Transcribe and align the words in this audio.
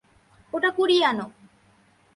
ওটা 0.53 0.69
কুড়িয়ে 0.77 1.03
আনো। 1.05 1.25